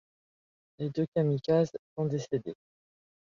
[0.79, 2.55] Les deux kamikazes sont décédées.